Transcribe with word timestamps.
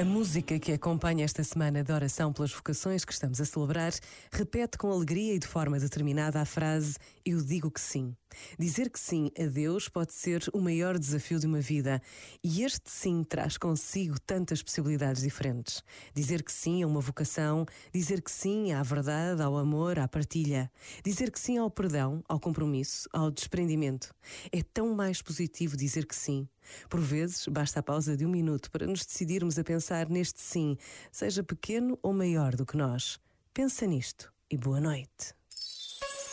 A 0.00 0.04
música 0.06 0.58
que 0.58 0.72
acompanha 0.72 1.22
esta 1.22 1.44
semana 1.44 1.84
de 1.84 1.92
oração 1.92 2.32
pelas 2.32 2.50
vocações 2.50 3.04
que 3.04 3.12
estamos 3.12 3.42
a 3.42 3.44
celebrar 3.44 3.92
repete 4.32 4.78
com 4.78 4.90
alegria 4.90 5.34
e 5.34 5.38
de 5.38 5.46
forma 5.46 5.78
determinada 5.78 6.40
a 6.40 6.46
frase 6.46 6.96
Eu 7.26 7.42
digo 7.42 7.70
que 7.70 7.80
sim. 7.80 8.16
Dizer 8.58 8.88
que 8.88 8.98
sim 8.98 9.30
a 9.38 9.44
Deus 9.44 9.90
pode 9.90 10.14
ser 10.14 10.42
o 10.54 10.60
maior 10.62 10.98
desafio 10.98 11.38
de 11.38 11.46
uma 11.46 11.60
vida 11.60 12.00
e 12.42 12.64
este 12.64 12.90
sim 12.90 13.22
traz 13.22 13.58
consigo 13.58 14.18
tantas 14.18 14.62
possibilidades 14.62 15.22
diferentes. 15.22 15.82
Dizer 16.14 16.42
que 16.42 16.50
sim 16.50 16.82
a 16.82 16.86
uma 16.86 17.00
vocação, 17.00 17.66
dizer 17.92 18.22
que 18.22 18.30
sim 18.30 18.72
à 18.72 18.82
verdade, 18.82 19.42
ao 19.42 19.58
amor, 19.58 19.98
à 19.98 20.08
partilha, 20.08 20.70
dizer 21.04 21.30
que 21.30 21.38
sim 21.38 21.58
ao 21.58 21.70
perdão, 21.70 22.24
ao 22.26 22.40
compromisso, 22.40 23.06
ao 23.12 23.30
desprendimento. 23.30 24.14
É 24.50 24.62
tão 24.62 24.94
mais 24.94 25.20
positivo 25.20 25.76
dizer 25.76 26.06
que 26.06 26.16
sim. 26.16 26.48
Por 26.88 27.00
vezes, 27.00 27.46
basta 27.48 27.80
a 27.80 27.82
pausa 27.82 28.16
de 28.16 28.24
um 28.24 28.28
minuto 28.28 28.70
para 28.70 28.86
nos 28.86 29.04
decidirmos 29.04 29.58
a 29.58 29.64
pensar 29.64 30.08
neste 30.08 30.40
sim, 30.40 30.76
seja 31.10 31.42
pequeno 31.42 31.98
ou 32.02 32.12
maior 32.12 32.56
do 32.56 32.66
que 32.66 32.76
nós. 32.76 33.18
Pensa 33.54 33.86
nisto 33.86 34.32
e 34.50 34.56
boa 34.56 34.80
noite. 34.80 35.34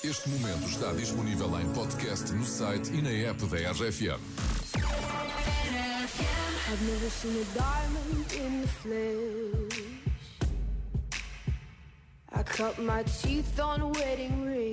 Este 0.04 0.30
momento 0.30 0.66
está 0.70 0.94
disponível 0.94 1.60
em 1.60 1.74
podcast 1.74 2.32
no 2.32 2.46
site 2.46 2.90
e 2.94 3.02
na 3.02 3.10
app 3.30 3.46
da 3.48 3.72
RFM. 3.72 4.20
I've 6.72 6.86
never 6.86 7.10
seen 7.10 7.36
a 7.36 7.44
diamond 7.58 8.32
in 8.32 8.62
the 8.62 8.68
flesh. 8.68 9.84
I 12.32 12.44
cut 12.44 12.80
my 12.80 13.04
teeth 13.04 13.60
on 13.60 13.92
wedding 13.94 14.46
rings 14.46 14.69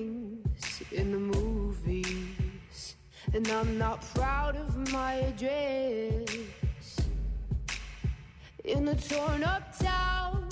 And 3.35 3.47
I'm 3.48 3.77
not 3.77 4.03
proud 4.15 4.57
of 4.57 4.77
my 4.93 5.15
address. 5.15 6.47
In 8.65 8.88
a 8.88 8.95
torn 8.95 9.45
up 9.45 9.79
town, 9.79 10.49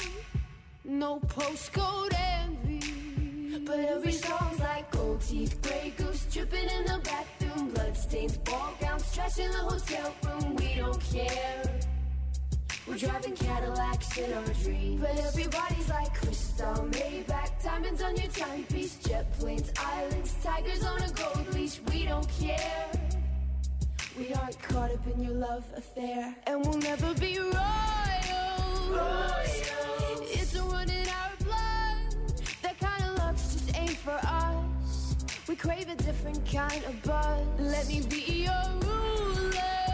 no 0.84 1.20
postcode 1.20 2.14
envy. 2.14 3.58
But 3.64 3.81
every 3.81 4.12
song's 4.12 4.61
like 4.61 4.91
gold 4.91 5.20
teeth, 5.22 5.61
Grey 5.62 5.94
Goose 5.97 6.27
dripping 6.31 6.69
in 6.69 6.84
the 6.84 7.00
bathroom, 7.03 7.70
bloodstains, 7.70 8.36
ball 8.39 8.75
gowns, 8.81 9.12
trash 9.14 9.38
in 9.38 9.50
the 9.50 9.59
hotel 9.59 10.14
room. 10.25 10.56
We 10.56 10.75
don't 10.77 11.00
care. 11.00 11.81
We're 12.86 12.98
driving 12.98 13.34
Cadillacs 13.34 14.19
in 14.19 14.33
our 14.34 14.44
dreams. 14.62 15.00
But 15.00 15.19
everybody's 15.19 15.88
like 15.88 16.12
Cristal, 16.14 16.75
Maybach, 16.91 17.62
diamonds 17.64 18.03
on 18.03 18.14
your 18.16 18.31
timepiece, 18.31 18.97
jet 18.97 19.33
planes, 19.38 19.72
islands, 19.78 20.34
tigers 20.42 20.84
on 20.84 21.00
a 21.03 21.11
gold 21.12 21.55
leash. 21.55 21.81
We 21.88 21.94
don't 22.05 22.28
care. 22.28 22.91
We 24.19 24.33
aren't 24.34 24.60
caught 24.62 24.91
up 24.91 25.06
in 25.12 25.22
your 25.22 25.33
love 25.33 25.64
affair, 25.77 26.34
and 26.47 26.64
we'll 26.64 26.78
never 26.78 27.14
be 27.14 27.38
royal. 27.38 27.52
Royal. 28.91 30.20
It's 30.22 30.55
a 30.55 30.62
run 30.62 30.88
in 30.91 31.08
our 31.08 31.32
blood. 31.41 32.41
That 32.62 32.78
kind 32.78 33.05
of 33.05 33.19
luck's 33.19 33.55
just 33.55 33.77
ain't 33.77 33.97
for 33.97 34.19
us. 34.22 35.16
We 35.48 35.56
crave 35.56 35.88
a 35.88 35.97
different 35.97 36.44
kind 36.50 36.84
of 36.84 37.02
buzz. 37.02 37.47
Let 37.58 37.88
me 37.88 38.02
be 38.08 38.44
your. 38.44 38.64
Ruler. 38.82 39.94